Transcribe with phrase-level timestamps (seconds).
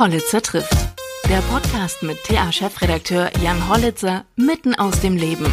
[0.00, 0.72] Hollitzer trifft.
[1.28, 5.44] Der Podcast mit TA-Chefredakteur Jan Hollitzer mitten aus dem Leben.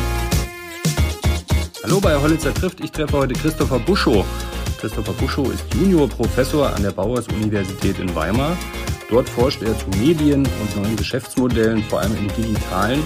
[1.83, 2.79] Hallo bei Hollitzer trifft.
[2.79, 4.25] Ich treffe heute Christopher Buschow.
[4.79, 8.57] Christopher Buschow ist Juniorprofessor an der Bauers-Universität in Weimar.
[9.09, 13.03] Dort forscht er zu Medien und neuen Geschäftsmodellen, vor allem im digitalen.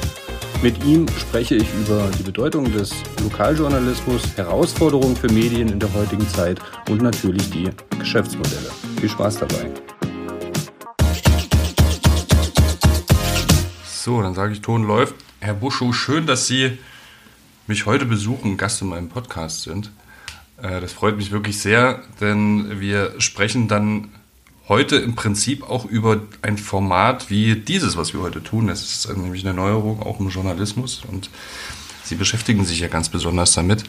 [0.62, 6.30] Mit ihm spreche ich über die Bedeutung des Lokaljournalismus, Herausforderungen für Medien in der heutigen
[6.30, 8.70] Zeit und natürlich die Geschäftsmodelle.
[9.00, 9.71] Viel Spaß dabei.
[14.04, 15.14] So, dann sage ich, Ton läuft.
[15.41, 16.80] Herr Buschow, schön, dass Sie
[17.68, 19.92] mich heute besuchen, Gast in meinem Podcast sind.
[20.59, 24.09] Äh, das freut mich wirklich sehr, denn wir sprechen dann
[24.68, 28.70] heute im Prinzip auch über ein Format wie dieses, was wir heute tun.
[28.70, 31.30] Es ist nämlich eine Neuerung auch im Journalismus und
[32.04, 33.84] Sie beschäftigen sich ja ganz besonders damit.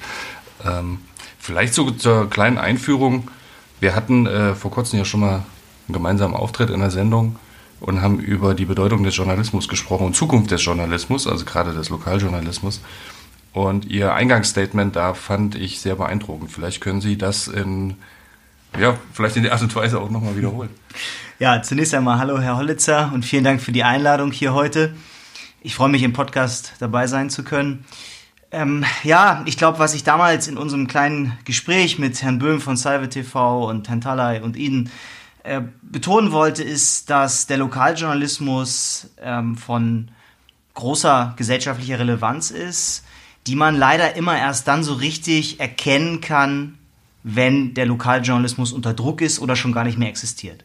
[0.63, 0.99] Ähm,
[1.39, 3.31] vielleicht so zur kleinen Einführung.
[3.81, 5.37] Wir hatten äh, vor kurzem ja schon mal
[5.89, 7.37] einen gemeinsamen Auftritt in der Sendung
[7.83, 11.89] und haben über die Bedeutung des Journalismus gesprochen und Zukunft des Journalismus, also gerade des
[11.89, 12.81] Lokaljournalismus.
[13.53, 16.51] Und Ihr Eingangsstatement da fand ich sehr beeindruckend.
[16.51, 17.97] Vielleicht können Sie das in,
[18.79, 20.71] ja, vielleicht in der Art und Weise auch nochmal wiederholen.
[21.39, 24.95] Ja, zunächst einmal hallo Herr Hollitzer und vielen Dank für die Einladung hier heute.
[25.61, 27.85] Ich freue mich im Podcast dabei sein zu können.
[28.53, 32.77] Ähm, ja, ich glaube, was ich damals in unserem kleinen Gespräch mit Herrn Böhm von
[32.77, 34.91] Salve TV und Herrn Talay und Ihnen
[35.45, 40.11] äh, betonen wollte, ist, dass der Lokaljournalismus ähm, von
[40.75, 43.05] großer gesellschaftlicher Relevanz ist,
[43.47, 46.79] die man leider immer erst dann so richtig erkennen kann,
[47.25, 50.65] wenn der Lokaljournalismus unter Druck ist oder schon gar nicht mehr existiert.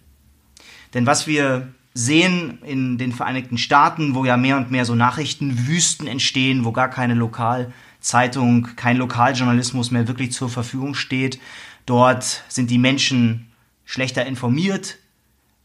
[0.93, 6.07] Denn was wir sehen in den Vereinigten Staaten, wo ja mehr und mehr so Nachrichtenwüsten
[6.07, 11.39] entstehen, wo gar keine Lokalzeitung, kein Lokaljournalismus mehr wirklich zur Verfügung steht,
[11.87, 13.46] dort sind die Menschen
[13.87, 14.97] schlechter informiert,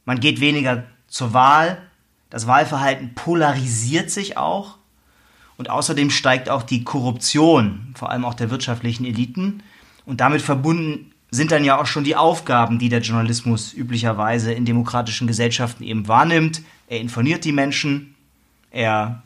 [0.07, 1.83] man geht weniger zur Wahl,
[2.31, 4.79] das Wahlverhalten polarisiert sich auch
[5.59, 9.63] und außerdem steigt auch die Korruption, vor allem auch der wirtschaftlichen Eliten
[10.07, 14.67] und damit verbunden sind dann ja auch schon die Aufgaben, die der Journalismus üblicherweise in
[14.67, 16.63] demokratischen Gesellschaften eben wahrnimmt.
[16.89, 18.15] Er informiert die Menschen,
[18.71, 19.23] er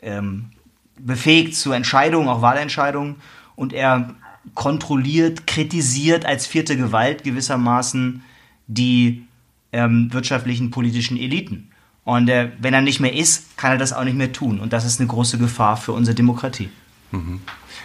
[0.00, 0.50] ähm,
[0.98, 3.16] befähigt zu Entscheidungen, auch Wahlentscheidungen,
[3.56, 4.14] und er
[4.54, 8.22] kontrolliert, kritisiert als vierte Gewalt gewissermaßen
[8.68, 9.24] die
[9.72, 11.70] ähm, wirtschaftlichen, politischen Eliten.
[12.04, 14.60] Und äh, wenn er nicht mehr ist, kann er das auch nicht mehr tun.
[14.60, 16.70] Und das ist eine große Gefahr für unsere Demokratie.
[17.10, 17.40] Mhm.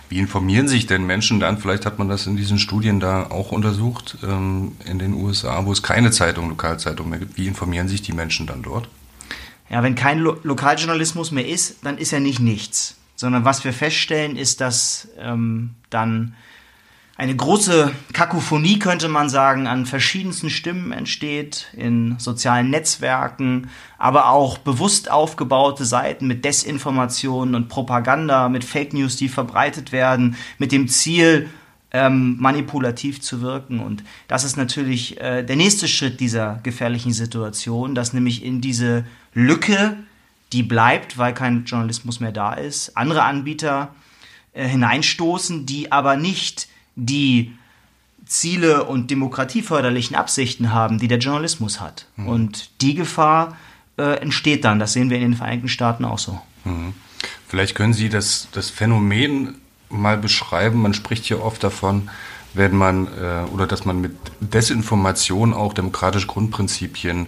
[0.09, 1.57] Wie informieren sich denn Menschen dann?
[1.57, 5.71] Vielleicht hat man das in diesen Studien da auch untersucht, ähm, in den USA, wo
[5.71, 7.38] es keine Zeitung, Lokalzeitung mehr gibt.
[7.38, 8.88] Wie informieren sich die Menschen dann dort?
[9.69, 12.95] Ja, wenn kein Lo Lokaljournalismus mehr ist, dann ist ja nicht nichts.
[13.15, 16.35] Sondern was wir feststellen, ist, dass ähm, dann
[17.16, 23.69] eine große Kakophonie, könnte man sagen, an verschiedensten Stimmen entsteht, in sozialen Netzwerken,
[24.00, 30.35] aber auch bewusst aufgebaute Seiten mit Desinformationen und Propaganda, mit Fake News, die verbreitet werden,
[30.57, 31.50] mit dem Ziel,
[31.91, 33.80] ähm, manipulativ zu wirken.
[33.80, 39.06] Und das ist natürlich äh, der nächste Schritt dieser gefährlichen Situation, dass nämlich in diese
[39.35, 39.95] Lücke,
[40.51, 43.94] die bleibt, weil kein Journalismus mehr da ist, andere Anbieter
[44.53, 47.54] äh, hineinstoßen, die aber nicht die
[48.26, 52.08] Ziele und demokratieförderlichen Absichten haben, die der Journalismus hat.
[52.16, 52.28] Mhm.
[52.28, 53.58] Und die Gefahr
[53.98, 54.80] äh, entsteht dann.
[54.80, 56.40] Das sehen wir in den Vereinigten Staaten auch so.
[56.64, 56.94] Mhm.
[57.48, 59.56] Vielleicht können Sie das, das Phänomen
[59.90, 60.81] mal beschreiben.
[60.81, 62.09] Man spricht hier oft davon,
[62.54, 67.28] wenn man äh, oder dass man mit Desinformation auch demokratische Grundprinzipien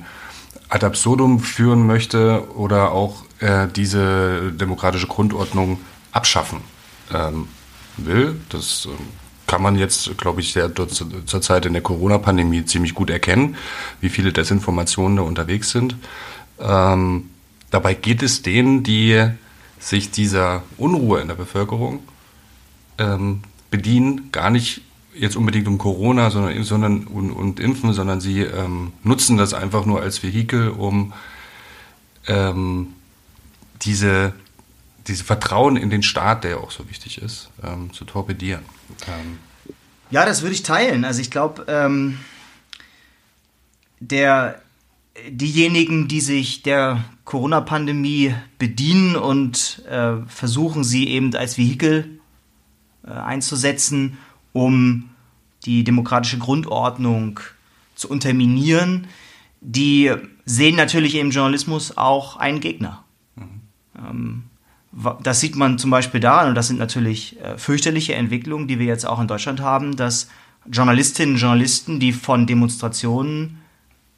[0.70, 5.80] ad absurdum führen möchte oder auch äh, diese demokratische Grundordnung
[6.12, 6.62] abschaffen
[7.14, 7.48] ähm,
[7.98, 8.42] will.
[8.50, 8.98] Das ähm,
[9.48, 13.56] kann man jetzt, glaube ich, sehr zur Zeit in der Corona-Pandemie ziemlich gut erkennen,
[14.02, 15.96] wie viele Desinformationen da unterwegs sind.
[16.60, 17.30] Ähm,
[17.70, 19.30] dabei geht es denen, die
[19.80, 22.00] sich dieser Unruhe in der Bevölkerung
[22.98, 24.82] ähm, bedienen, gar nicht
[25.18, 29.86] jetzt unbedingt um Corona sondern, sondern und, und Impfen, sondern sie ähm, nutzen das einfach
[29.86, 31.14] nur als Vehikel, um
[32.28, 32.94] ähm,
[33.82, 34.34] diese
[35.08, 38.64] diese Vertrauen in den Staat, der ja auch so wichtig ist, ähm, zu torpedieren.
[39.08, 39.40] Ähm.
[40.12, 41.06] Ja, das würde ich teilen.
[41.06, 42.20] Also ich glaube, ähm,
[44.00, 44.62] der
[45.30, 52.20] diejenigen, die sich der Corona-Pandemie bedienen und äh, versuchen, sie eben als Vehikel
[53.06, 54.18] äh, einzusetzen,
[54.54, 55.10] um
[55.66, 57.40] die demokratische Grundordnung
[57.96, 59.08] zu unterminieren,
[59.62, 60.14] die
[60.46, 63.04] sehen natürlich im Journalismus auch einen Gegner.
[63.36, 63.62] Mhm.
[63.98, 64.44] Ähm,
[65.22, 68.86] das sieht man zum Beispiel daran, und das sind natürlich äh, fürchterliche Entwicklungen, die wir
[68.86, 70.30] jetzt auch in Deutschland haben, dass
[70.72, 73.62] Journalistinnen und Journalisten, die von Demonstrationen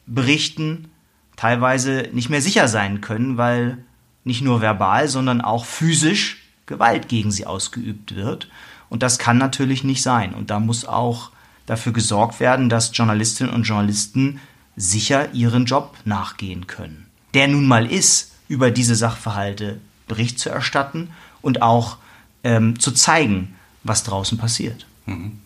[0.05, 0.89] berichten,
[1.35, 3.79] teilweise nicht mehr sicher sein können, weil
[4.23, 8.49] nicht nur verbal, sondern auch physisch Gewalt gegen sie ausgeübt wird.
[8.89, 10.33] Und das kann natürlich nicht sein.
[10.33, 11.31] Und da muss auch
[11.65, 14.39] dafür gesorgt werden, dass Journalistinnen und Journalisten
[14.75, 17.07] sicher ihren Job nachgehen können.
[17.33, 21.09] Der nun mal ist, über diese Sachverhalte Bericht zu erstatten
[21.41, 21.97] und auch
[22.43, 24.85] ähm, zu zeigen, was draußen passiert.
[25.05, 25.39] Mhm.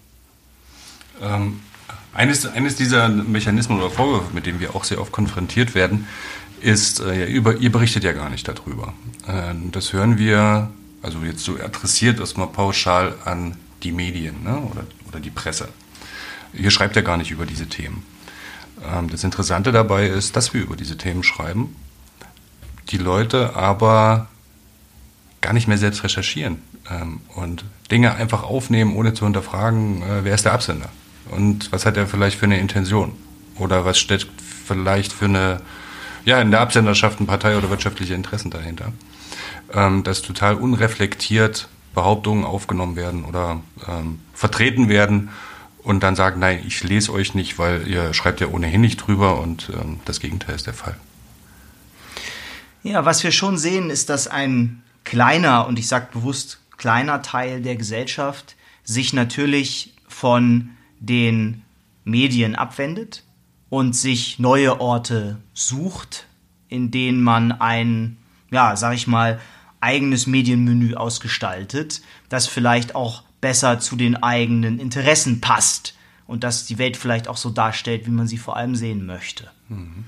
[1.22, 1.60] Ähm,
[2.14, 6.08] eines, eines dieser Mechanismen oder Vorwürfe, mit denen wir auch sehr oft konfrontiert werden,
[6.60, 8.94] ist, äh, über, ihr berichtet ja gar nicht darüber.
[9.28, 10.70] Äh, das hören wir,
[11.02, 15.70] also jetzt so adressiert erstmal pauschal an die Medien ne, oder, oder die Presse.
[16.54, 18.06] Ihr schreibt ja gar nicht über diese Themen.
[18.84, 21.76] Ähm, das Interessante dabei ist, dass wir über diese Themen schreiben,
[22.90, 24.28] die Leute aber
[25.42, 30.36] gar nicht mehr selbst recherchieren ähm, und Dinge einfach aufnehmen, ohne zu hinterfragen, äh, wer
[30.36, 30.90] ist der Absender
[31.30, 33.14] und was hat er vielleicht für eine Intention
[33.58, 35.62] oder was steckt vielleicht für eine,
[36.26, 38.94] ja, in der Absenderschaft ein Partei- oder wirtschaftliche Interessen dahinter.
[39.74, 45.30] Ähm, dass total unreflektiert Behauptungen aufgenommen werden oder ähm, vertreten werden
[45.84, 49.40] und dann sagen, nein, ich lese euch nicht, weil ihr schreibt ja ohnehin nicht drüber
[49.40, 50.96] und ähm, das Gegenteil ist der Fall.
[52.84, 57.62] Ja, was wir schon sehen, ist, dass ein kleiner, und ich sage bewusst kleiner Teil
[57.62, 61.64] der Gesellschaft sich natürlich von den
[62.04, 63.24] Medien abwendet
[63.70, 66.28] und sich neue Orte sucht,
[66.68, 68.18] in denen man ein,
[68.50, 69.40] ja, sag ich mal,
[69.80, 75.96] eigenes Medienmenü ausgestaltet, das vielleicht auch besser zu den eigenen Interessen passt
[76.28, 79.50] und das die Welt vielleicht auch so darstellt, wie man sie vor allem sehen möchte.
[79.68, 80.06] Mhm.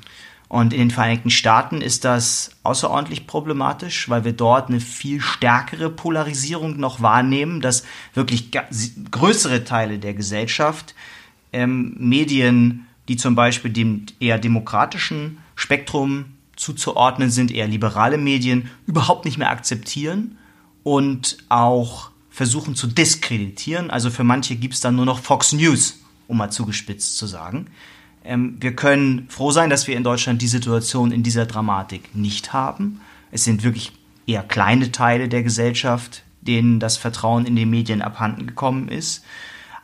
[0.54, 5.90] Und in den Vereinigten Staaten ist das außerordentlich problematisch, weil wir dort eine viel stärkere
[5.90, 7.84] Polarisierung noch wahrnehmen, dass
[8.14, 8.52] wirklich
[9.10, 10.94] größere Teile der Gesellschaft
[11.54, 19.26] ähm, Medien, die zum Beispiel dem eher demokratischen Spektrum zuzuordnen sind, eher liberale Medien, überhaupt
[19.26, 20.38] nicht mehr akzeptieren
[20.84, 23.90] und auch versuchen zu diskreditieren.
[23.90, 27.72] Also für manche gibt es dann nur noch Fox News, um mal zugespitzt zu sagen.
[28.24, 32.54] Ähm, wir können froh sein, dass wir in Deutschland die Situation in dieser Dramatik nicht
[32.54, 33.02] haben.
[33.32, 33.92] Es sind wirklich
[34.26, 39.24] eher kleine Teile der Gesellschaft, denen das Vertrauen in die Medien abhanden gekommen ist.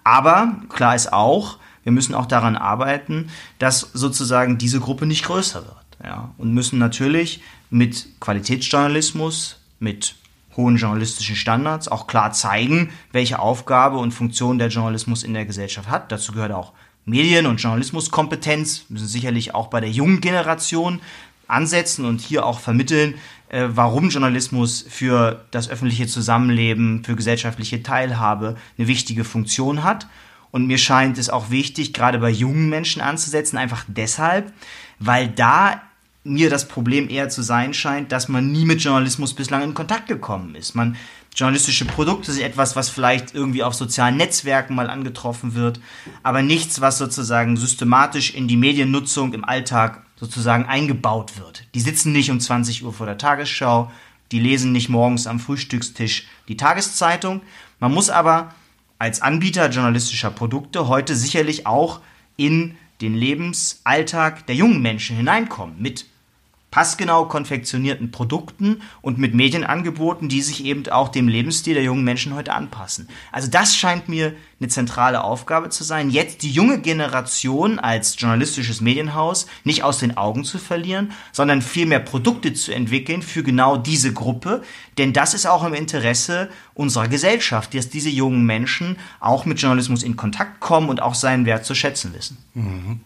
[0.04, 5.66] Aber klar ist auch, wir müssen auch daran arbeiten, dass sozusagen diese Gruppe nicht größer
[5.66, 5.76] wird.
[6.04, 10.16] Ja, und müssen natürlich mit Qualitätsjournalismus, mit
[10.56, 15.90] hohen journalistischen Standards auch klar zeigen, welche Aufgabe und Funktion der Journalismus in der Gesellschaft
[15.90, 16.12] hat.
[16.12, 16.74] Dazu gehört auch
[17.10, 21.02] Medien- und Journalismuskompetenz, müssen sicherlich auch bei der jungen Generation
[21.48, 23.16] ansetzen und hier auch vermitteln,
[23.50, 30.08] äh, warum Journalismus für das öffentliche Zusammenleben, für gesellschaftliche Teilhabe eine wichtige Funktion hat.
[30.52, 34.52] Und mir scheint es auch wichtig, gerade bei jungen Menschen anzusetzen, einfach deshalb,
[35.00, 35.82] weil da
[36.24, 40.08] mir das Problem eher zu sein scheint, dass man nie mit Journalismus bislang in Kontakt
[40.08, 40.76] gekommen ist.
[40.76, 40.98] Man
[41.36, 45.80] journalistische Produkte sind etwas, was vielleicht irgendwie auf sozialen Netzwerken mal angetroffen wird,
[46.24, 51.66] aber nichts, was sozusagen systematisch in die Mediennutzung im Alltag sozusagen eingebaut wird.
[51.74, 53.90] Die sitzen nicht um 20 Uhr vor der Tagesschau,
[54.32, 57.42] die lesen nicht morgens am Frühstückstisch die Tageszeitung.
[57.80, 58.54] Man muss aber
[58.98, 62.02] als Anbieter journalistischer Produkte heute sicherlich auch
[62.36, 66.06] in den Lebensalltag der jungen Menschen hineinkommen mit
[66.72, 72.36] passgenau konfektionierten Produkten und mit Medienangeboten, die sich eben auch dem Lebensstil der jungen Menschen
[72.36, 73.10] heute anpassen.
[73.32, 78.82] Also das scheint mir eine zentrale Aufgabe zu sein, jetzt die junge Generation als journalistisches
[78.82, 84.14] Medienhaus nicht aus den Augen zu verlieren, sondern vielmehr Produkte zu entwickeln für genau diese
[84.14, 84.62] Gruppe,
[84.98, 90.04] denn das ist auch im Interesse unserer Gesellschaft, dass diese jungen Menschen auch mit Journalismus
[90.04, 92.38] in Kontakt kommen und auch seinen Wert zu schätzen wissen.
[92.54, 93.00] Mhm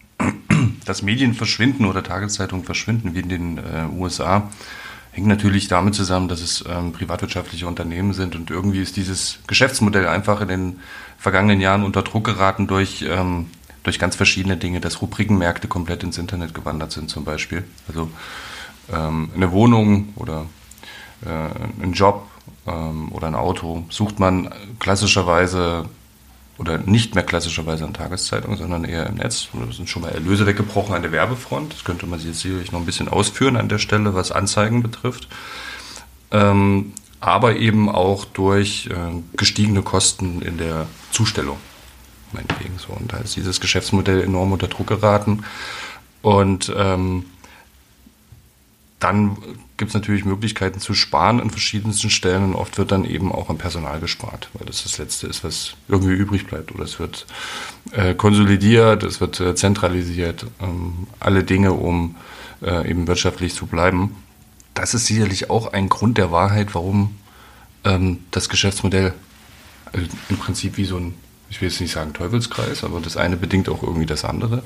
[0.84, 4.50] dass Medien verschwinden oder Tageszeitungen verschwinden wie in den äh, USA,
[5.12, 10.08] hängt natürlich damit zusammen, dass es ähm, privatwirtschaftliche Unternehmen sind und irgendwie ist dieses Geschäftsmodell
[10.08, 10.80] einfach in den
[11.18, 13.46] vergangenen Jahren unter Druck geraten durch, ähm,
[13.84, 17.64] durch ganz verschiedene Dinge, dass Rubrikenmärkte komplett ins Internet gewandert sind zum Beispiel.
[17.86, 18.10] Also
[18.92, 20.46] ähm, eine Wohnung oder
[21.24, 22.28] äh, einen Job
[22.66, 25.88] ähm, oder ein Auto sucht man klassischerweise
[26.58, 29.48] oder nicht mehr klassischerweise an Tageszeitungen, sondern eher im Netz.
[29.52, 31.72] Da sind schon mal Erlöse weggebrochen an der Werbefront.
[31.72, 35.28] Das könnte man jetzt sicherlich noch ein bisschen ausführen an der Stelle, was Anzeigen betrifft.
[36.30, 41.56] Ähm, aber eben auch durch äh, gestiegene Kosten in der Zustellung.
[42.32, 42.92] Meinetwegen so.
[42.92, 45.44] Und da ist dieses Geschäftsmodell enorm unter Druck geraten.
[46.22, 47.26] Und ähm,
[49.00, 49.36] dann
[49.76, 53.50] gibt es natürlich Möglichkeiten zu sparen an verschiedensten Stellen und oft wird dann eben auch
[53.50, 56.72] am Personal gespart, weil das das Letzte ist, was irgendwie übrig bleibt.
[56.72, 57.26] Oder es wird
[57.90, 62.14] äh, konsolidiert, es wird äh, zentralisiert, ähm, alle Dinge, um
[62.62, 64.14] äh, eben wirtschaftlich zu bleiben.
[64.74, 67.16] Das ist sicherlich auch ein Grund der Wahrheit, warum
[67.84, 69.12] ähm, das Geschäftsmodell
[69.92, 71.14] also im Prinzip wie so ein,
[71.50, 74.62] ich will jetzt nicht sagen Teufelskreis, aber das eine bedingt auch irgendwie das andere,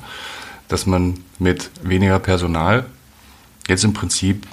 [0.69, 2.87] dass man mit weniger Personal
[3.69, 4.47] jetzt im Prinzip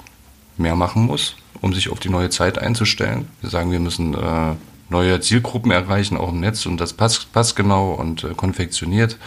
[0.58, 3.28] mehr machen muss, um sich auf die neue Zeit einzustellen.
[3.40, 4.54] Wir sagen, wir müssen äh,
[4.88, 9.18] neue Zielgruppen erreichen, auch im Netz und das passt, passt genau und äh, konfektioniert,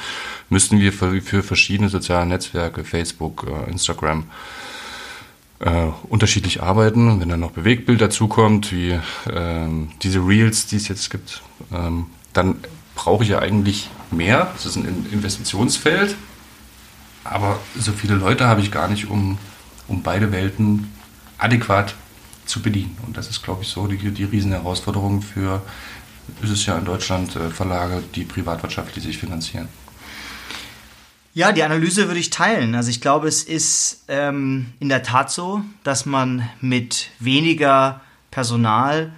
[0.49, 4.25] müssten wir für, für verschiedene soziale Netzwerke, Facebook, äh, Instagram,
[5.59, 7.19] äh, unterschiedlich arbeiten.
[7.19, 8.99] Wenn dann noch Bewegtbild dazukommt, wie
[9.31, 11.41] ähm, diese Reels, die es jetzt gibt,
[11.73, 12.55] ähm, dann
[12.95, 14.51] brauche ich ja eigentlich mehr.
[14.53, 16.15] Das ist ein Investitionsfeld,
[17.23, 19.37] aber so viele Leute habe ich gar nicht, um,
[19.87, 20.91] um beide Welten
[21.39, 21.95] adäquat
[22.45, 22.97] zu bedienen.
[23.05, 25.61] Und das ist, glaube ich, so die, die Riesenherausforderung für,
[26.41, 29.67] ist es ja in Deutschland, äh, Verlage, die privatwirtschaftlich sich finanzieren.
[31.33, 32.75] Ja, die Analyse würde ich teilen.
[32.75, 39.11] Also ich glaube, es ist ähm, in der Tat so, dass man mit weniger Personal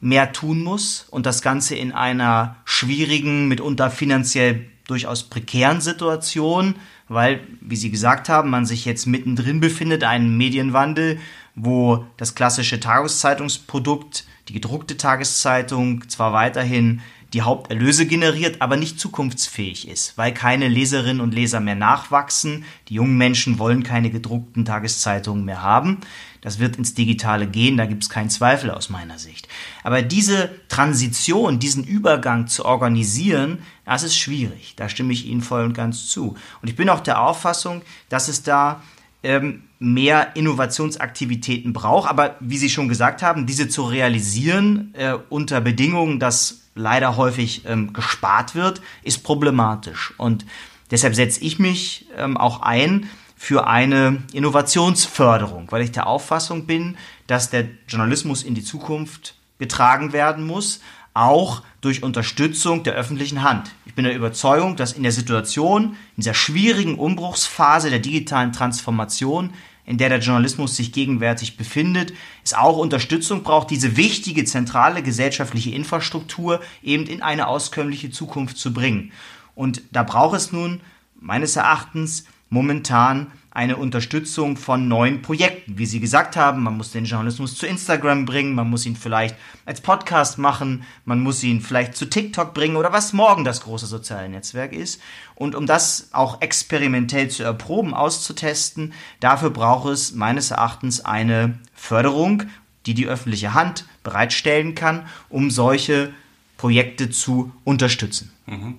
[0.00, 6.74] mehr tun muss und das Ganze in einer schwierigen, mitunter finanziell durchaus prekären Situation,
[7.08, 11.20] weil, wie Sie gesagt haben, man sich jetzt mittendrin befindet, einen Medienwandel,
[11.54, 17.02] wo das klassische Tageszeitungsprodukt, die gedruckte Tageszeitung zwar weiterhin
[17.32, 22.64] die Haupterlöse generiert, aber nicht zukunftsfähig ist, weil keine Leserinnen und Leser mehr nachwachsen.
[22.88, 26.00] Die jungen Menschen wollen keine gedruckten Tageszeitungen mehr haben.
[26.40, 29.46] Das wird ins Digitale gehen, da gibt es keinen Zweifel aus meiner Sicht.
[29.84, 34.74] Aber diese Transition, diesen Übergang zu organisieren, das ist schwierig.
[34.76, 36.36] Da stimme ich Ihnen voll und ganz zu.
[36.62, 38.82] Und ich bin auch der Auffassung, dass es da
[39.22, 42.08] ähm, mehr Innovationsaktivitäten braucht.
[42.08, 47.64] Aber wie Sie schon gesagt haben, diese zu realisieren äh, unter Bedingungen, dass leider häufig
[47.66, 50.14] ähm, gespart wird, ist problematisch.
[50.18, 50.44] Und
[50.90, 56.98] deshalb setze ich mich ähm, auch ein für eine Innovationsförderung, weil ich der Auffassung bin,
[57.26, 60.80] dass der Journalismus in die Zukunft getragen werden muss,
[61.14, 63.70] auch durch Unterstützung der öffentlichen Hand.
[63.86, 65.84] Ich bin der Überzeugung, dass in der Situation,
[66.16, 72.12] in dieser schwierigen Umbruchsphase der digitalen Transformation in der der Journalismus sich gegenwärtig befindet,
[72.44, 78.72] es auch Unterstützung braucht, diese wichtige zentrale gesellschaftliche Infrastruktur eben in eine auskömmliche Zukunft zu
[78.72, 79.12] bringen.
[79.54, 80.80] Und da braucht es nun
[81.18, 85.76] meines Erachtens momentan eine Unterstützung von neuen Projekten.
[85.76, 89.34] Wie Sie gesagt haben, man muss den Journalismus zu Instagram bringen, man muss ihn vielleicht
[89.66, 93.86] als Podcast machen, man muss ihn vielleicht zu TikTok bringen oder was morgen das große
[93.86, 95.00] soziale Netzwerk ist.
[95.34, 102.44] Und um das auch experimentell zu erproben, auszutesten, dafür braucht es meines Erachtens eine Förderung,
[102.86, 106.12] die die öffentliche Hand bereitstellen kann, um solche
[106.56, 108.30] Projekte zu unterstützen.
[108.46, 108.78] Mhm.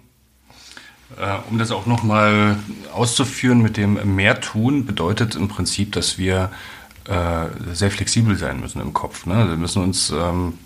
[1.20, 2.58] Äh, um das auch nochmal
[2.94, 6.52] auszuführen mit dem mehr tun, bedeutet im Prinzip, dass wir
[7.06, 9.26] äh, sehr flexibel sein müssen im Kopf.
[9.26, 9.50] Ne?
[9.50, 10.58] Wir müssen uns ähm,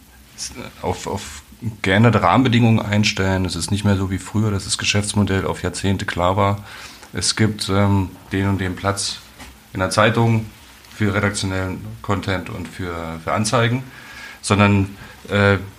[0.82, 1.44] auf, auf
[1.82, 3.46] geänderte Rahmenbedingungen einstellen.
[3.46, 6.64] Es ist nicht mehr so wie früher, dass das Geschäftsmodell auf Jahrzehnte klar war.
[7.14, 9.20] Es gibt ähm, den und den Platz
[9.74, 10.46] in der Zeitung
[10.94, 13.84] für redaktionellen Content und für, für Anzeigen,
[14.42, 14.96] sondern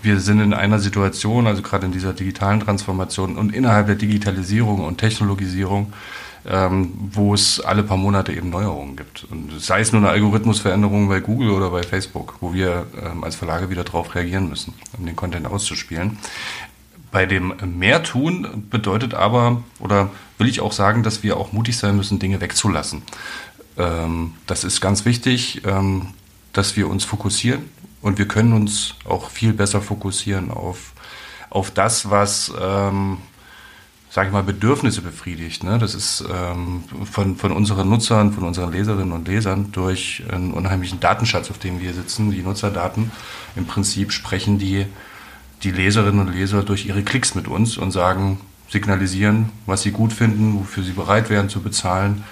[0.02, 4.84] wir sind in einer Situation, also gerade in dieser digitalen Transformation und innerhalb der Digitalisierung
[4.84, 5.92] und Technologisierung,
[6.48, 9.24] ähm, wo es alle paar Monate eben Neuerungen gibt.
[9.30, 13.34] Und sei es nur eine Algorithmusveränderung bei Google oder bei Facebook, wo wir ähm, als
[13.34, 16.18] Verlage wieder darauf reagieren müssen, um den Content auszuspielen.
[17.10, 21.76] Bei dem Mehr tun bedeutet aber, oder will ich auch sagen, dass wir auch mutig
[21.78, 23.02] sein müssen, Dinge wegzulassen.
[23.76, 25.62] Ähm, das ist ganz wichtig,
[26.52, 27.64] dass wir uns fokussieren
[28.06, 30.92] und wir können uns auch viel besser fokussieren auf,
[31.50, 33.18] auf das, was, ähm,
[34.10, 35.64] sage ich mal, Bedürfnisse befriedigt.
[35.64, 35.76] Ne?
[35.80, 41.00] Das ist ähm, von, von unseren Nutzern, von unseren Leserinnen und Lesern durch einen unheimlichen
[41.00, 43.10] Datenschatz, auf dem wir sitzen, die Nutzerdaten.
[43.56, 44.86] Im Prinzip sprechen die,
[45.64, 50.12] die Leserinnen und Leser durch ihre Klicks mit uns und sagen, signalisieren, was sie gut
[50.12, 52.22] finden, wofür sie bereit wären zu bezahlen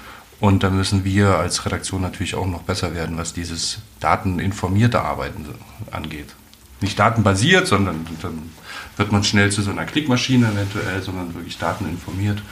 [0.45, 5.47] und da müssen wir als Redaktion natürlich auch noch besser werden, was dieses dateninformierte Arbeiten
[5.91, 6.35] angeht.
[6.83, 8.51] Nicht datenbasiert, sondern dann
[8.99, 12.43] wird man schnell zu so einer Klickmaschine eventuell, sondern wirklich dateninformiert,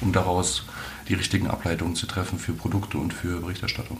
[0.00, 0.64] um daraus
[1.08, 3.98] die richtigen Ableitungen zu treffen für Produkte und für Berichterstattung.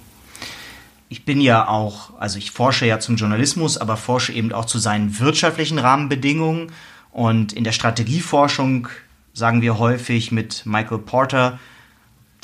[1.08, 4.80] Ich bin ja auch, also ich forsche ja zum Journalismus, aber forsche eben auch zu
[4.80, 6.72] seinen wirtschaftlichen Rahmenbedingungen.
[7.12, 8.88] Und in der Strategieforschung
[9.34, 11.60] sagen wir häufig mit Michael Porter,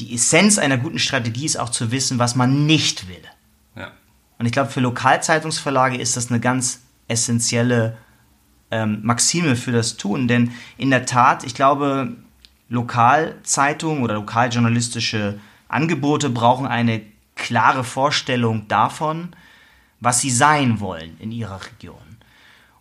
[0.03, 3.23] die Essenz einer guten Strategie ist auch zu wissen, was man nicht will.
[3.77, 3.93] Ja.
[4.39, 7.97] Und ich glaube, für Lokalzeitungsverlage ist das eine ganz essentielle
[8.73, 10.27] ähm, Maxime für das Tun.
[10.27, 12.17] Denn in der Tat, ich glaube,
[12.69, 17.03] Lokalzeitungen oder lokaljournalistische Angebote brauchen eine
[17.37, 19.37] klare Vorstellung davon,
[20.01, 22.19] was sie sein wollen in ihrer Region.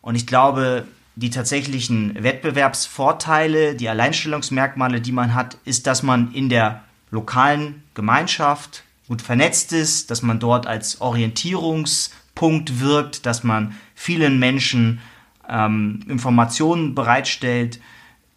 [0.01, 6.49] Und ich glaube, die tatsächlichen Wettbewerbsvorteile, die Alleinstellungsmerkmale, die man hat, ist, dass man in
[6.49, 14.39] der lokalen Gemeinschaft gut vernetzt ist, dass man dort als Orientierungspunkt wirkt, dass man vielen
[14.39, 15.01] Menschen
[15.49, 17.79] ähm, Informationen bereitstellt,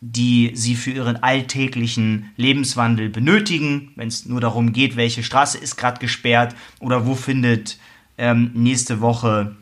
[0.01, 5.77] die sie für ihren alltäglichen Lebenswandel benötigen, wenn es nur darum geht, welche Straße ist
[5.77, 7.79] gerade gesperrt oder wo findet
[8.19, 9.55] ähm, nächste Woche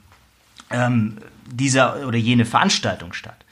[0.70, 3.44] ähm, dieser oder jene Veranstaltung statt.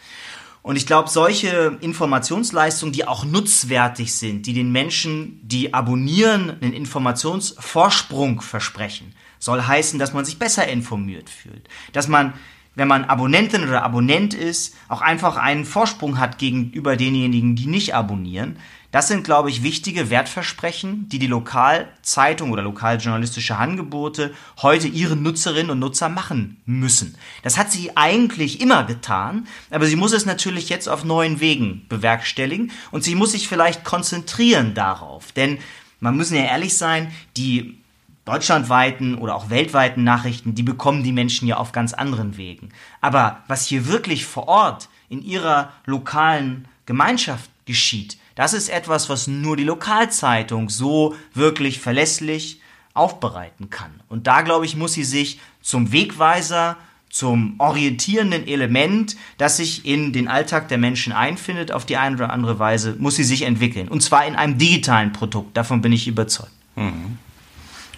[0.63, 6.75] Und ich glaube, solche Informationsleistungen, die auch nutzwertig sind, die den Menschen, die abonnieren, einen
[6.75, 12.35] Informationsvorsprung versprechen, soll heißen, dass man sich besser informiert fühlt, dass man
[12.77, 17.95] wenn man Abonnentin oder Abonnent ist, auch einfach einen Vorsprung hat gegenüber denjenigen, die nicht
[17.95, 18.59] abonnieren.
[18.93, 25.71] Das sind, glaube ich, wichtige Wertversprechen, die die Lokalzeitung oder lokaljournalistische Angebote heute ihren Nutzerinnen
[25.71, 27.15] und Nutzer machen müssen.
[27.43, 31.87] Das hat sie eigentlich immer getan, aber sie muss es natürlich jetzt auf neuen Wegen
[31.89, 35.59] bewerkstelligen und sie muss sich vielleicht konzentrieren darauf, denn
[36.01, 37.79] man müssen ja ehrlich sein, die
[38.25, 42.71] deutschlandweiten oder auch weltweiten Nachrichten, die bekommen die Menschen ja auf ganz anderen Wegen.
[43.01, 49.27] Aber was hier wirklich vor Ort in ihrer lokalen Gemeinschaft geschieht, das ist etwas, was
[49.27, 52.61] nur die Lokalzeitung so wirklich verlässlich
[52.95, 54.01] aufbereiten kann.
[54.09, 56.77] Und da, glaube ich, muss sie sich zum Wegweiser,
[57.09, 62.31] zum orientierenden Element, das sich in den Alltag der Menschen einfindet, auf die eine oder
[62.31, 63.89] andere Weise, muss sie sich entwickeln.
[63.89, 65.57] Und zwar in einem digitalen Produkt.
[65.57, 66.53] Davon bin ich überzeugt.
[66.77, 67.19] Mhm.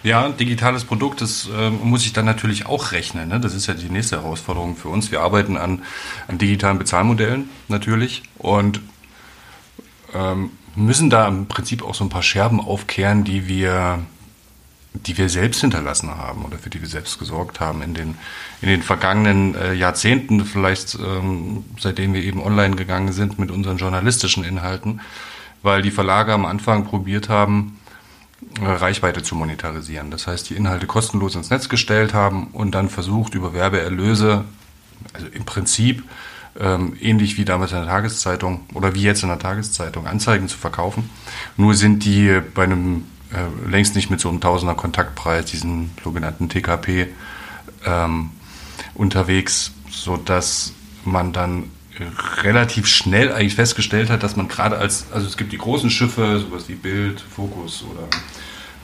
[0.01, 3.29] Ja, digitales Produkt, das äh, muss ich dann natürlich auch rechnen.
[3.29, 3.39] Ne?
[3.39, 5.11] Das ist ja die nächste Herausforderung für uns.
[5.11, 5.81] Wir arbeiten an,
[6.27, 8.81] an digitalen Bezahlmodellen natürlich und
[10.13, 13.99] ähm, müssen da im Prinzip auch so ein paar Scherben aufkehren, die wir,
[14.93, 18.15] die wir selbst hinterlassen haben oder für die wir selbst gesorgt haben in den,
[18.61, 23.77] in den vergangenen äh, Jahrzehnten, vielleicht ähm, seitdem wir eben online gegangen sind mit unseren
[23.77, 25.01] journalistischen Inhalten,
[25.61, 27.79] weil die Verlage am Anfang probiert haben,
[28.59, 30.11] äh, Reichweite zu monetarisieren.
[30.11, 34.43] Das heißt, die Inhalte kostenlos ins Netz gestellt haben und dann versucht, über Werbeerlöse,
[35.13, 36.03] also im Prinzip
[36.59, 40.57] ähm, ähnlich wie damals in der Tageszeitung oder wie jetzt in der Tageszeitung, Anzeigen zu
[40.57, 41.09] verkaufen.
[41.57, 46.49] Nur sind die bei einem äh, längst nicht mit so einem Tausender Kontaktpreis, diesen sogenannten
[46.49, 47.07] TKP,
[47.85, 48.29] ähm,
[48.93, 51.71] unterwegs, sodass man dann
[52.41, 56.39] relativ schnell eigentlich festgestellt hat, dass man gerade als, also es gibt die großen Schiffe,
[56.39, 58.07] sowas wie Bild, Focus oder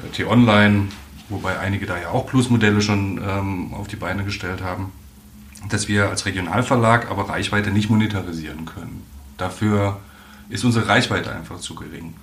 [0.06, 0.88] äh, T-Online,
[1.30, 4.92] wobei einige da ja auch Plusmodelle schon ähm, auf die Beine gestellt haben,
[5.68, 9.04] dass wir als Regionalverlag aber Reichweite nicht monetarisieren können.
[9.38, 10.00] Dafür
[10.50, 12.14] ist unsere Reichweite einfach zu gering.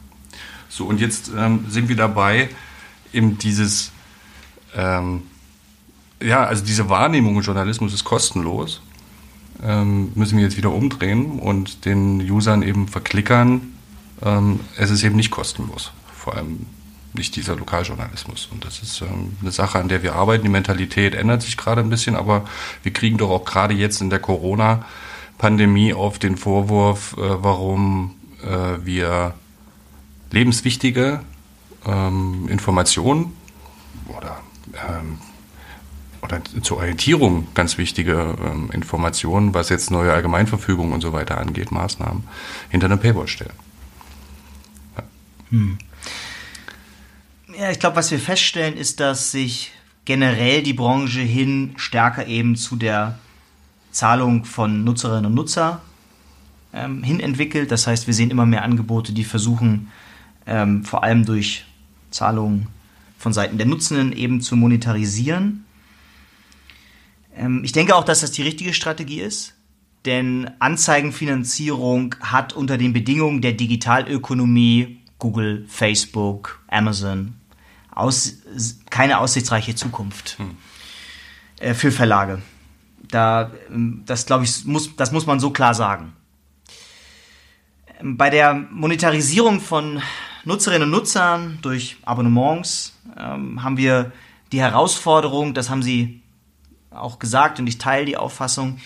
[0.68, 2.49] So, und jetzt ähm, sind wir dabei,
[3.12, 3.92] eben dieses,
[4.75, 5.22] ähm,
[6.22, 8.81] ja, also diese Wahrnehmung, Journalismus ist kostenlos
[9.62, 13.72] ähm, müssen wir jetzt wieder umdrehen und den Usern eben verklickern,
[14.22, 15.92] ähm, es ist eben nicht kostenlos.
[16.14, 16.66] Vor allem
[17.14, 18.49] nicht dieser Lokaljournalismus.
[18.53, 20.45] Und das ist ähm, eine Sache, an der wir arbeiten.
[20.45, 22.45] Die Mentalität ändert sich gerade ein bisschen, aber
[22.83, 28.85] wir kriegen doch auch gerade jetzt in der Corona-Pandemie auf den Vorwurf, äh, warum äh,
[28.85, 29.35] wir
[30.31, 31.21] lebenswichtige
[31.87, 33.33] ähm, Informationen
[34.09, 34.40] oder
[34.75, 35.19] ähm,
[36.23, 41.71] oder zur Orientierung ganz wichtige ähm, Informationen, was jetzt neue Allgemeinverfügungen und so weiter angeht,
[41.71, 42.25] Maßnahmen,
[42.69, 43.53] hinter einer Paywall stellen.
[44.97, 45.05] Ja,
[45.51, 45.79] hm.
[47.59, 49.73] Ja ich glaube, was wir feststellen, ist, dass sich
[50.05, 53.19] generell die Branche hin stärker eben zu der
[53.90, 55.81] Zahlung von Nutzerinnen und Nutzer
[56.73, 57.71] ähm, hin entwickelt.
[57.71, 59.90] Das heißt, wir sehen immer mehr Angebote, die versuchen,
[60.47, 61.64] ähm, vor allem durch
[62.11, 62.69] Zahlungen
[63.19, 65.64] von Seiten der Nutzenden eben zu monetarisieren.
[67.35, 69.55] Ähm, ich denke auch, dass das die richtige Strategie ist,
[70.05, 77.35] denn Anzeigenfinanzierung hat unter den Bedingungen der Digitalökonomie Google, Facebook, Amazon
[77.97, 78.35] aus,
[78.91, 80.57] keine aussichtsreiche Zukunft hm.
[81.59, 82.43] äh, für Verlage.
[83.11, 86.13] Da, ähm, das glaube ich, muss, das muss man so klar sagen.
[87.99, 90.01] Ähm, bei der Monetarisierung von
[90.45, 94.13] Nutzerinnen und Nutzern durch Abonnements ähm, haben wir
[94.53, 96.23] die Herausforderung, das haben Sie
[96.91, 98.79] auch gesagt und ich teile die Auffassung,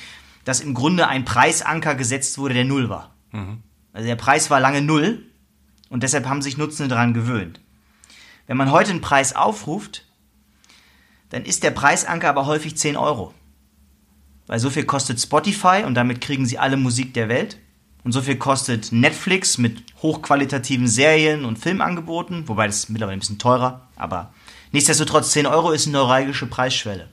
[0.45, 3.15] dass im Grunde ein Preisanker gesetzt wurde, der null war.
[3.33, 3.63] Mhm.
[3.93, 5.27] Also der Preis war lange null
[5.91, 7.61] und deshalb haben sich Nutzende daran gewöhnt.
[8.51, 10.05] Wenn man heute einen Preis aufruft,
[11.29, 13.33] dann ist der Preisanker aber häufig 10 Euro.
[14.49, 17.59] Weil so viel kostet Spotify und damit kriegen sie alle Musik der Welt.
[18.03, 23.39] Und so viel kostet Netflix mit hochqualitativen Serien und Filmangeboten, wobei das mittlerweile ein bisschen
[23.39, 24.35] teurer, aber
[24.73, 27.09] nichtsdestotrotz 10 Euro ist eine neuralgische Preisschwelle.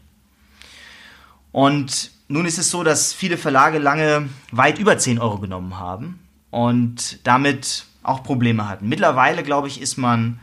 [1.51, 6.19] Und nun ist es so, dass viele Verlage lange weit über 10 Euro genommen haben
[6.49, 8.89] und damit auch Probleme hatten.
[8.89, 10.39] Mittlerweile, glaube ich, ist man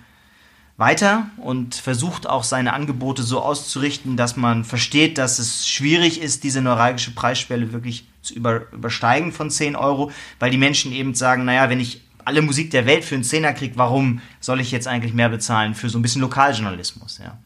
[0.76, 6.42] weiter und versucht auch seine Angebote so auszurichten, dass man versteht, dass es schwierig ist,
[6.42, 10.10] diese neuralgische Preisschwelle wirklich zu über, übersteigen von 10 Euro,
[10.40, 13.52] weil die Menschen eben sagen, naja, wenn ich alle Musik der Welt für einen Zehner
[13.52, 17.20] kriege, warum soll ich jetzt eigentlich mehr bezahlen für so ein bisschen Lokaljournalismus?
[17.22, 17.38] Ja.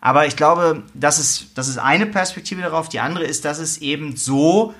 [0.00, 2.88] Aber ich glaube, das ist, das ist eine Perspektive darauf.
[2.88, 4.74] Die andere ist, dass es eben so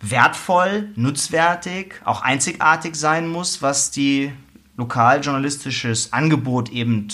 [0.00, 4.32] wertvoll, nutzwertig, auch einzigartig sein muss, was die
[4.78, 7.08] lokaljournalistisches Angebot eben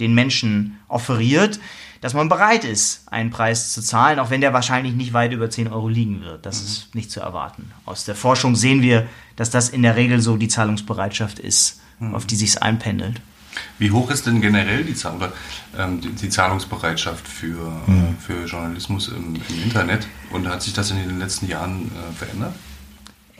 [0.00, 1.60] den Menschen offeriert,
[2.00, 5.50] dass man bereit ist, einen Preis zu zahlen, auch wenn der wahrscheinlich nicht weit über
[5.50, 6.46] 10 Euro liegen wird.
[6.46, 6.66] Das mhm.
[6.66, 7.70] ist nicht zu erwarten.
[7.84, 9.06] Aus der Forschung sehen wir,
[9.36, 12.14] dass das in der Regel so die Zahlungsbereitschaft ist, mhm.
[12.14, 13.20] auf die sich einpendelt.
[13.78, 15.32] Wie hoch ist denn generell die, Zahl, oder,
[15.76, 18.16] ähm, die, die, Zahlungsbereitschaft für, mhm.
[18.18, 20.06] für Journalismus im, im, Internet?
[20.30, 22.54] Und hat sich das in den letzten Jahren äh, verändert?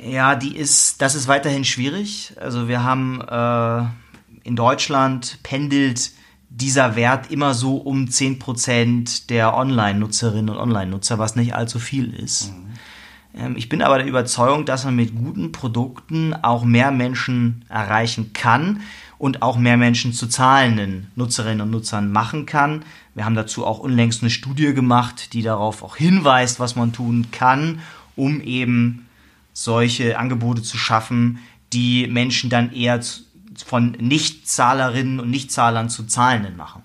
[0.02, 2.32] Ja, die ist, das ist weiterhin schwierig.
[2.40, 6.12] Also wir haben äh, in Deutschland pendelt
[6.48, 12.52] dieser Wert immer so um 10% der Online-Nutzerinnen und Online-Nutzer, was nicht allzu viel ist.
[12.52, 12.70] Mhm.
[13.34, 18.32] Ähm, ich bin aber der Überzeugung, dass man mit guten Produkten auch mehr Menschen erreichen
[18.32, 18.80] kann
[19.18, 22.84] und auch mehr Menschen zu zahlenden Nutzerinnen und Nutzern machen kann.
[23.14, 27.26] Wir haben dazu auch unlängst eine Studie gemacht, die darauf auch hinweist, was man tun
[27.30, 27.80] kann,
[28.16, 29.06] um eben
[29.52, 31.38] solche Angebote zu schaffen,
[31.72, 33.00] die Menschen dann eher
[33.64, 36.82] von Nichtzahlerinnen und Nichtzahlern zu Zahlenden machen.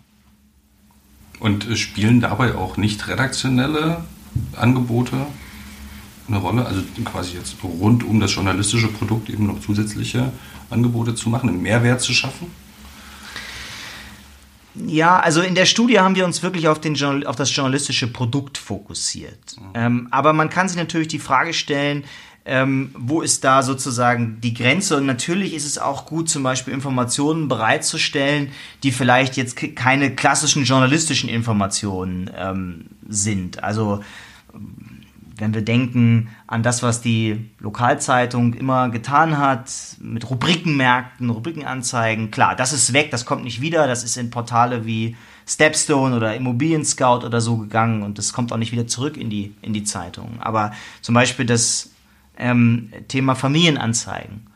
[1.39, 4.03] Und spielen dabei auch nicht redaktionelle
[4.55, 5.27] Angebote
[6.27, 6.65] eine Rolle?
[6.65, 10.31] Also quasi jetzt rund um das journalistische Produkt eben noch zusätzliche
[10.69, 12.51] Angebote zu machen, einen Mehrwert zu schaffen?
[14.75, 18.57] Ja, also in der Studie haben wir uns wirklich auf, den, auf das journalistische Produkt
[18.57, 19.55] fokussiert.
[19.57, 19.71] Mhm.
[19.73, 22.03] Ähm, aber man kann sich natürlich die Frage stellen,
[22.45, 24.97] ähm, wo ist da sozusagen die Grenze?
[24.97, 28.51] Und natürlich ist es auch gut, zum Beispiel Informationen bereitzustellen,
[28.83, 33.63] die vielleicht jetzt keine klassischen journalistischen Informationen ähm, sind.
[33.63, 34.01] Also
[35.37, 42.55] wenn wir denken an das, was die Lokalzeitung immer getan hat, mit Rubrikenmärkten, Rubrikenanzeigen, klar,
[42.55, 46.85] das ist weg, das kommt nicht wieder, das ist in Portale wie Stepstone oder Immobilien
[46.85, 49.83] Scout oder so gegangen und das kommt auch nicht wieder zurück in die, in die
[49.83, 50.39] Zeitung.
[50.39, 51.91] Aber zum Beispiel das
[52.37, 54.47] ähm, Thema Familienanzeigen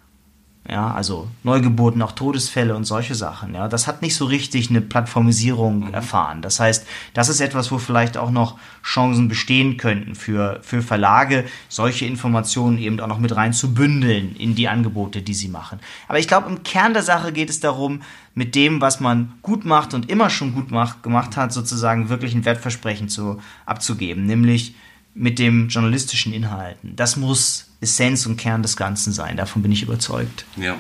[0.69, 3.55] ja, also Neugeburten, auch Todesfälle und solche Sachen.
[3.55, 5.93] Ja, das hat nicht so richtig eine Plattformisierung mhm.
[5.93, 6.43] erfahren.
[6.43, 11.45] Das heißt, das ist etwas, wo vielleicht auch noch Chancen bestehen könnten für, für Verlage,
[11.69, 15.79] solche Informationen eben auch noch mit rein zu bündeln in die Angebote, die sie machen.
[16.07, 18.03] Aber ich glaube, im Kern der Sache geht es darum,
[18.35, 22.35] mit dem, was man gut macht und immer schon gut macht, gemacht hat, sozusagen wirklich
[22.35, 24.75] ein Wertversprechen zu, abzugeben, nämlich
[25.15, 26.95] mit dem journalistischen Inhalten.
[26.95, 29.37] Das muss Essenz und Kern des Ganzen sein.
[29.37, 30.45] Davon bin ich überzeugt.
[30.57, 30.75] Ja.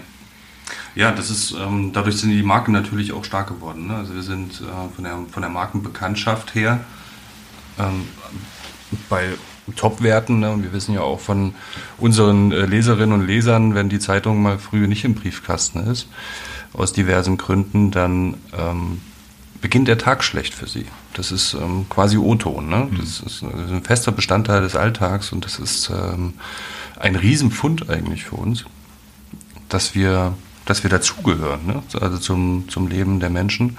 [0.95, 3.87] Ja, das ist, ähm, dadurch sind die Marken natürlich auch stark geworden.
[3.87, 3.95] Ne?
[3.95, 6.81] Also wir sind äh, von, der, von der Markenbekanntschaft her
[7.79, 8.07] ähm,
[9.07, 9.29] bei
[9.75, 10.39] Top-Werten.
[10.39, 10.57] Ne?
[10.61, 11.55] Wir wissen ja auch von
[11.97, 16.07] unseren äh, Leserinnen und Lesern, wenn die Zeitung mal früh nicht im Briefkasten ist,
[16.73, 19.01] aus diversen Gründen, dann ähm,
[19.61, 20.85] beginnt der Tag schlecht für sie.
[21.13, 22.69] Das ist ähm, quasi O-Ton.
[22.69, 22.87] Ne?
[22.89, 22.97] Mhm.
[22.97, 26.33] Das, ist, das, ist, ein fester Bestandteil des Alltags und das ist ähm,
[26.99, 28.65] ein Riesenfund eigentlich für uns,
[29.69, 30.33] dass wir,
[30.65, 31.83] dass wir dazugehören, ne?
[31.99, 33.77] also zum, zum Leben der Menschen.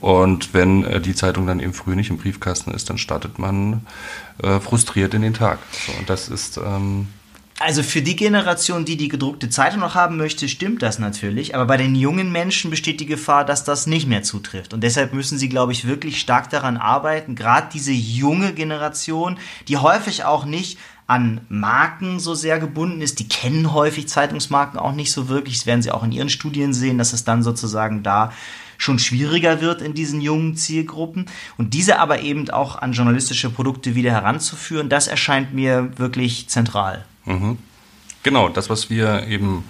[0.00, 3.86] Und wenn äh, die Zeitung dann eben früh nicht im Briefkasten ist, dann startet man
[4.42, 5.58] äh, frustriert in den Tag.
[5.86, 7.08] So, und das ist ähm,
[7.62, 11.54] also für die Generation, die die gedruckte Zeitung noch haben möchte, stimmt das natürlich.
[11.54, 14.72] Aber bei den jungen Menschen besteht die Gefahr, dass das nicht mehr zutrifft.
[14.72, 19.36] Und deshalb müssen sie, glaube ich, wirklich stark daran arbeiten, gerade diese junge Generation,
[19.68, 20.78] die häufig auch nicht
[21.10, 23.18] an Marken so sehr gebunden ist.
[23.18, 25.58] Die kennen häufig Zeitungsmarken auch nicht so wirklich.
[25.58, 28.32] Das werden sie auch in ihren Studien sehen, dass es dann sozusagen da
[28.78, 31.26] schon schwieriger wird in diesen jungen Zielgruppen.
[31.58, 37.04] Und diese aber eben auch an journalistische Produkte wieder heranzuführen, das erscheint mir wirklich zentral.
[37.24, 37.58] Mhm.
[38.22, 39.64] Genau, das, was wir eben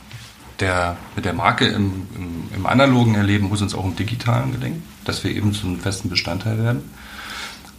[0.61, 4.83] der, mit der Marke im, im, im, Analogen erleben, muss uns auch im Digitalen gedenken,
[5.07, 6.91] dass wir eben zu einem festen Bestandteil werden,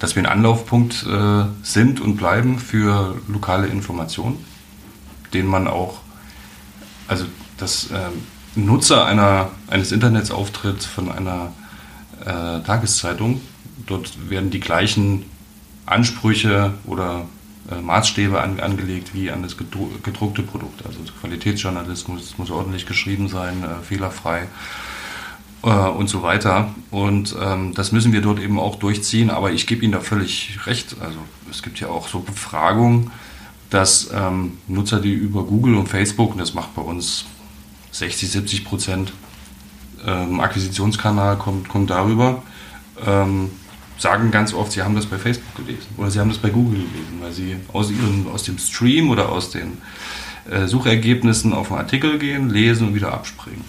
[0.01, 4.43] dass wir ein Anlaufpunkt äh, sind und bleiben für lokale Informationen,
[5.31, 6.01] denen man auch,
[7.07, 7.25] also
[7.57, 8.09] dass äh,
[8.55, 11.53] Nutzer einer, eines Internets auftritt von einer
[12.21, 13.41] äh, Tageszeitung,
[13.85, 15.25] dort werden die gleichen
[15.85, 17.27] Ansprüche oder
[17.71, 20.83] äh, Maßstäbe an, angelegt wie an das gedruckte Produkt.
[20.83, 24.47] Also Qualitätsjournalismus muss ordentlich geschrieben sein, äh, fehlerfrei
[25.63, 26.73] äh, und so weiter.
[26.89, 29.29] Und ähm, das müssen wir dort eben auch durchziehen.
[29.29, 30.95] Aber ich gebe Ihnen da völlig recht.
[30.99, 31.19] Also
[31.49, 33.11] es gibt ja auch so Befragungen,
[33.69, 37.25] dass ähm, Nutzer, die über Google und Facebook, und das macht bei uns
[37.91, 39.13] 60, 70 Prozent
[40.05, 42.41] ähm, Akquisitionskanal kommt, kommt darüber,
[43.05, 43.49] ähm,
[43.97, 46.79] sagen ganz oft, sie haben das bei Facebook gelesen oder sie haben das bei Google
[46.79, 49.77] gelesen, weil sie aus, ihren, aus dem Stream oder aus den
[50.49, 53.63] äh, Suchergebnissen auf einen Artikel gehen, lesen und wieder abspringen.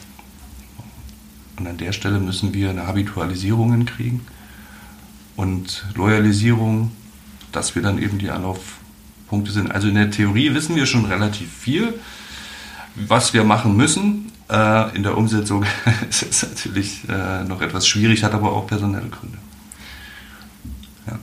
[1.57, 4.21] Und an der Stelle müssen wir eine Habitualisierung hinkriegen
[5.37, 6.93] und Loyalisierung,
[7.53, 9.71] dass wir dann eben die Anlaufpunkte sind.
[9.71, 11.95] Also in der Theorie wissen wir schon relativ viel,
[12.95, 14.33] was wir machen müssen.
[14.51, 15.65] Äh, in der Umsetzung
[16.09, 19.39] ist es natürlich äh, noch etwas schwierig, hat aber auch personelle Gründe.
[21.07, 21.19] Ja.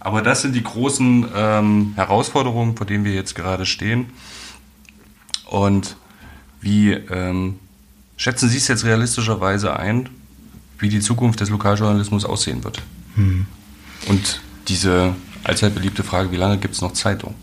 [0.00, 4.06] Aber das sind die großen ähm, Herausforderungen, vor denen wir jetzt gerade stehen.
[5.46, 5.96] Und
[6.60, 7.58] wie ähm,
[8.16, 10.08] schätzen Sie es jetzt realistischerweise ein,
[10.78, 12.82] wie die Zukunft des Lokaljournalismus aussehen wird?
[13.14, 13.46] Hm.
[14.08, 17.34] Und diese allzeit beliebte Frage, wie lange gibt es noch Zeitung?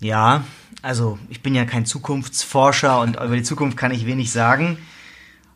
[0.00, 0.44] Ja,
[0.82, 4.78] also ich bin ja kein Zukunftsforscher und über die Zukunft kann ich wenig sagen.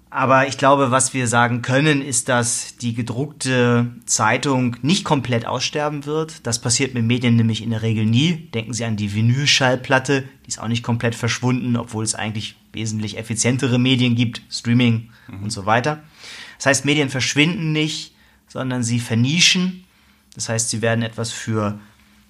[0.09, 6.07] Aber ich glaube, was wir sagen können, ist, dass die gedruckte Zeitung nicht komplett aussterben
[6.07, 6.47] wird.
[6.47, 8.49] Das passiert mit Medien nämlich in der Regel nie.
[8.55, 13.19] Denken Sie an die Vinylschallplatte, die ist auch nicht komplett verschwunden, obwohl es eigentlich wesentlich
[13.19, 15.43] effizientere Medien gibt, Streaming mhm.
[15.43, 16.05] und so weiter.
[16.59, 18.15] Das heißt, Medien verschwinden nicht,
[18.47, 19.85] sondern sie vernischen.
[20.35, 21.81] Das heißt, sie werden etwas für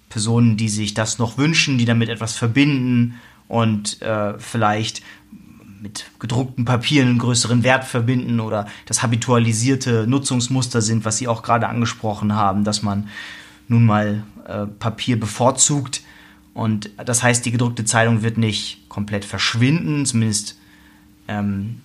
[0.09, 3.17] Personen, die sich das noch wünschen, die damit etwas verbinden
[3.49, 5.03] und äh, vielleicht
[5.81, 11.43] mit gedruckten Papieren einen größeren Wert verbinden oder das habitualisierte Nutzungsmuster sind, was Sie auch
[11.43, 13.09] gerade angesprochen haben, dass man
[13.69, 16.03] nun mal äh, Papier bevorzugt.
[16.57, 20.57] Und das heißt, die gedruckte Zeitung wird nicht komplett verschwinden, zumindest
[21.29, 21.83] ähm,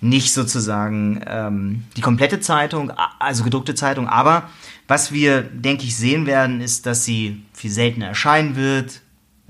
[0.00, 4.48] nicht sozusagen ähm, die komplette Zeitung, also gedruckte Zeitung, aber
[4.86, 9.00] was wir, denke ich, sehen werden, ist, dass sie viel seltener erscheinen wird,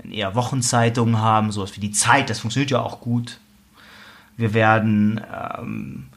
[0.09, 3.39] eher Wochenzeitungen haben, sowas wie die Zeit, das funktioniert ja auch gut.
[4.35, 5.21] Wir werden
[5.59, 6.07] ähm,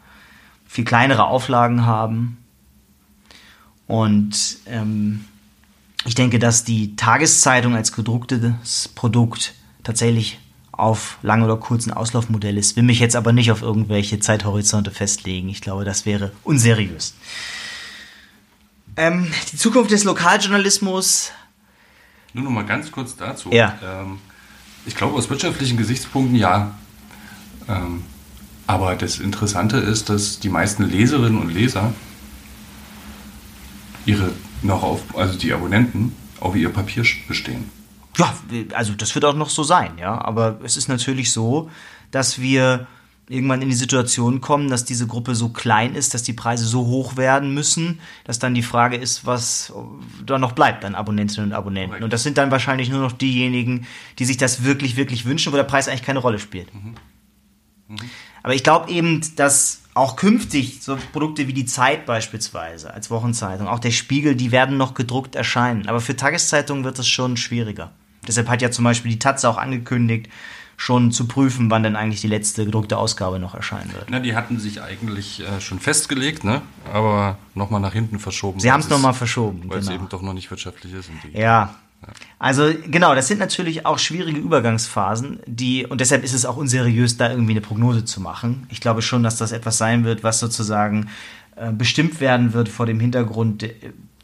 [0.66, 2.38] viel kleinere Auflagen haben.
[3.86, 5.26] Und ähm,
[6.04, 10.38] ich denke, dass die Tageszeitung als gedrucktes Produkt tatsächlich
[10.72, 12.76] auf lang oder kurzen Auslaufmodell ist.
[12.76, 15.48] Will mich jetzt aber nicht auf irgendwelche Zeithorizonte festlegen.
[15.48, 17.14] Ich glaube, das wäre unseriös.
[18.96, 21.30] Ähm, die Zukunft des Lokaljournalismus.
[22.32, 23.50] Nur noch mal ganz kurz dazu.
[23.52, 23.78] Ja.
[23.82, 24.18] Ähm,
[24.86, 26.74] ich glaube, aus wirtschaftlichen Gesichtspunkten ja.
[27.68, 28.02] Ähm,
[28.66, 31.92] aber das Interessante ist, dass die meisten Leserinnen und Leser
[34.04, 34.32] ihre
[34.64, 37.70] noch auf, also die Abonnenten, auf ihr Papier bestehen.
[38.18, 38.34] Ja,
[38.74, 40.20] also das wird auch noch so sein, ja.
[40.20, 41.70] Aber es ist natürlich so,
[42.10, 42.86] dass wir
[43.28, 46.86] irgendwann in die Situation kommen, dass diese Gruppe so klein ist, dass die Preise so
[46.86, 49.72] hoch werden müssen, dass dann die Frage ist, was
[50.26, 52.02] da noch bleibt an Abonnentinnen und Abonnenten.
[52.02, 53.86] Und das sind dann wahrscheinlich nur noch diejenigen,
[54.18, 56.74] die sich das wirklich, wirklich wünschen, wo der Preis eigentlich keine Rolle spielt.
[56.74, 56.94] Mhm.
[57.88, 57.96] Mhm.
[58.42, 63.68] Aber ich glaube eben, dass auch künftig so Produkte wie die Zeit beispielsweise als Wochenzeitung,
[63.68, 65.88] auch der Spiegel, die werden noch gedruckt erscheinen.
[65.88, 67.92] Aber für Tageszeitungen wird es schon schwieriger.
[68.26, 70.28] Deshalb hat ja zum Beispiel die Taz auch angekündigt,
[70.76, 74.06] schon zu prüfen, wann denn eigentlich die letzte gedruckte Ausgabe noch erscheinen wird.
[74.08, 76.62] Na, die hatten sich eigentlich äh, schon festgelegt, ne?
[76.92, 78.58] aber nochmal nach hinten verschoben.
[78.58, 79.62] Sie haben es nochmal verschoben.
[79.68, 79.90] Weil genau.
[79.90, 81.10] es eben doch noch nicht wirtschaftlich ist.
[81.32, 81.74] Ja.
[82.38, 87.16] Also genau, das sind natürlich auch schwierige Übergangsphasen, die und deshalb ist es auch unseriös,
[87.16, 88.66] da irgendwie eine Prognose zu machen.
[88.68, 91.08] Ich glaube schon, dass das etwas sein wird, was sozusagen
[91.56, 93.68] äh, bestimmt werden wird vor dem Hintergrund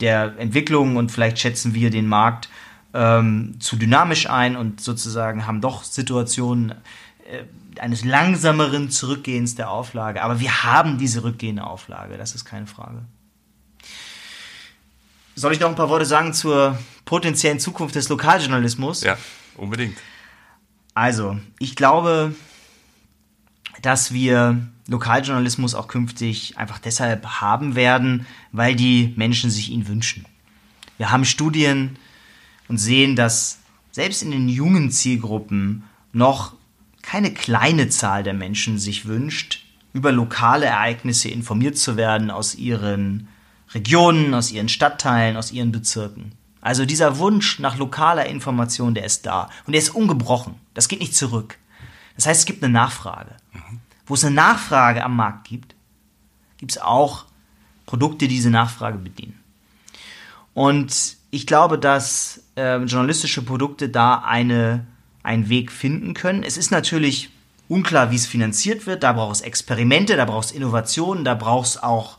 [0.00, 2.48] der Entwicklung und vielleicht schätzen wir den Markt
[2.94, 6.72] ähm, zu dynamisch ein und sozusagen haben doch Situationen
[7.30, 7.44] äh,
[7.80, 10.22] eines langsameren Zurückgehens der Auflage.
[10.22, 13.02] Aber wir haben diese rückgehende Auflage, das ist keine Frage.
[15.38, 19.02] Soll ich noch ein paar Worte sagen zur potenziellen Zukunft des Lokaljournalismus?
[19.02, 19.16] Ja,
[19.56, 19.96] unbedingt.
[20.94, 22.34] Also, ich glaube,
[23.82, 30.26] dass wir Lokaljournalismus auch künftig einfach deshalb haben werden, weil die Menschen sich ihn wünschen.
[30.96, 31.96] Wir haben Studien,
[32.68, 33.58] und sehen, dass
[33.90, 36.54] selbst in den jungen Zielgruppen noch
[37.02, 43.28] keine kleine Zahl der Menschen sich wünscht, über lokale Ereignisse informiert zu werden aus ihren
[43.74, 46.32] Regionen, aus ihren Stadtteilen, aus ihren Bezirken.
[46.60, 50.56] Also dieser Wunsch nach lokaler Information, der ist da und der ist ungebrochen.
[50.74, 51.58] Das geht nicht zurück.
[52.16, 53.36] Das heißt, es gibt eine Nachfrage.
[54.06, 55.74] Wo es eine Nachfrage am Markt gibt,
[56.56, 57.26] gibt es auch
[57.86, 59.38] Produkte, die diese Nachfrage bedienen.
[60.54, 64.86] Und ich glaube, dass äh, journalistische Produkte da eine,
[65.22, 66.42] einen Weg finden können.
[66.42, 67.30] Es ist natürlich
[67.68, 69.02] unklar, wie es finanziert wird.
[69.02, 72.18] Da braucht es Experimente, da braucht es Innovationen, da braucht es auch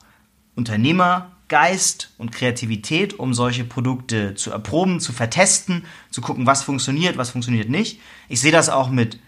[1.49, 7.31] Unternehmergeist und Kreativität, um solche Produkte zu erproben, zu vertesten, zu gucken, was funktioniert, was
[7.31, 7.99] funktioniert nicht.
[8.27, 9.19] Ich sehe das auch mit,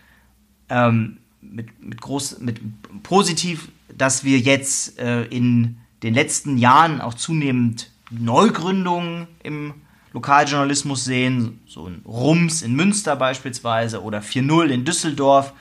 [0.69, 2.61] ähm, mit, mit, groß, mit
[3.03, 9.73] positiv, dass wir jetzt äh, in den letzten Jahren auch zunehmend Neugründungen im
[10.13, 15.53] Lokaljournalismus sehen, so ein Rums in Münster beispielsweise oder 4.0 in Düsseldorf.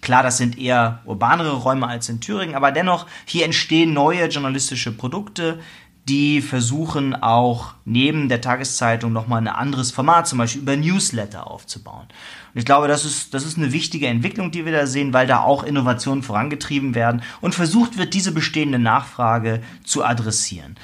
[0.00, 4.92] Klar, das sind eher urbanere Räume als in Thüringen, aber dennoch, hier entstehen neue journalistische
[4.92, 5.60] Produkte,
[6.08, 12.06] die versuchen auch neben der Tageszeitung nochmal ein anderes Format, zum Beispiel über Newsletter aufzubauen.
[12.52, 15.26] Und ich glaube, das ist, das ist eine wichtige Entwicklung, die wir da sehen, weil
[15.26, 20.76] da auch Innovationen vorangetrieben werden und versucht wird, diese bestehende Nachfrage zu adressieren.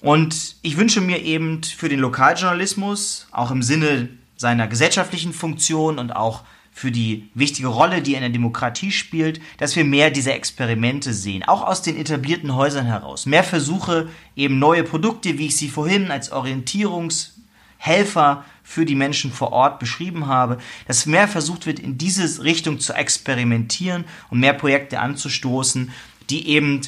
[0.00, 6.14] Und ich wünsche mir eben für den Lokaljournalismus, auch im Sinne seiner gesellschaftlichen Funktion und
[6.14, 6.42] auch
[6.76, 11.14] für die wichtige Rolle, die er in der Demokratie spielt, dass wir mehr dieser Experimente
[11.14, 13.24] sehen, auch aus den etablierten Häusern heraus.
[13.24, 19.52] Mehr Versuche, eben neue Produkte, wie ich sie vorhin als Orientierungshelfer für die Menschen vor
[19.52, 25.00] Ort beschrieben habe, dass mehr versucht wird, in diese Richtung zu experimentieren und mehr Projekte
[25.00, 25.92] anzustoßen,
[26.28, 26.82] die eben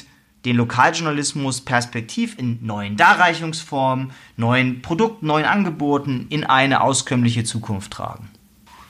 [0.45, 8.29] den Lokaljournalismus perspektiv in neuen Darreichungsformen, neuen Produkten, neuen Angeboten in eine auskömmliche Zukunft tragen.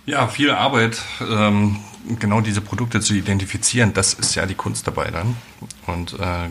[0.09, 1.75] Ja, viel Arbeit, ähm,
[2.17, 5.37] genau diese Produkte zu identifizieren, das ist ja die Kunst dabei dann.
[5.85, 6.49] Und äh,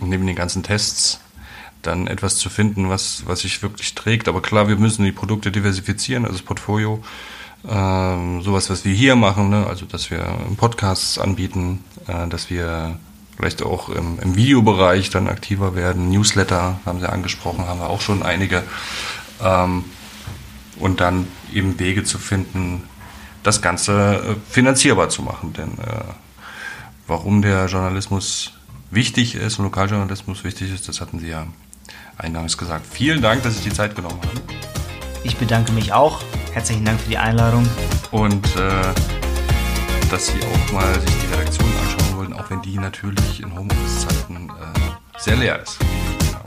[0.00, 1.18] neben den ganzen Tests
[1.80, 4.28] dann etwas zu finden, was, was sich wirklich trägt.
[4.28, 7.02] Aber klar, wir müssen die Produkte diversifizieren, also das Portfolio.
[7.66, 9.66] Ähm, sowas, was wir hier machen, ne?
[9.66, 13.00] also dass wir Podcasts anbieten, äh, dass wir
[13.34, 16.10] vielleicht auch im, im, Videobereich dann aktiver werden.
[16.10, 18.62] Newsletter haben Sie angesprochen, haben wir auch schon einige.
[19.42, 19.84] Ähm,
[20.78, 22.82] und dann eben Wege zu finden,
[23.42, 25.52] das Ganze äh, finanzierbar zu machen.
[25.52, 26.04] Denn äh,
[27.06, 28.52] warum der Journalismus
[28.90, 31.46] wichtig ist und Lokaljournalismus wichtig ist, das hatten Sie ja
[32.16, 32.86] eingangs gesagt.
[32.86, 34.40] Vielen Dank, dass Sie die Zeit genommen haben.
[35.24, 36.22] Ich bedanke mich auch.
[36.52, 37.68] Herzlichen Dank für die Einladung.
[38.10, 38.94] Und äh,
[40.10, 44.48] dass Sie auch mal sich die Redaktion anschauen wollen, auch wenn die natürlich in Homeoffice-Zeiten
[44.48, 45.78] äh, sehr leer ist.
[46.32, 46.40] Ja.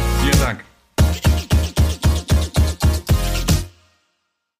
[0.22, 0.69] Vielen Dank.